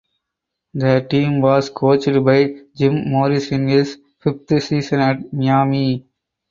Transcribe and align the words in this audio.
The 0.73 1.05
team 1.07 1.41
was 1.41 1.69
coached 1.69 2.23
by 2.25 2.55
Jim 2.75 3.07
Morris 3.11 3.51
in 3.51 3.67
his 3.67 3.99
fifth 4.19 4.63
season 4.63 4.99
at 4.99 5.31
Miami. 5.31 6.07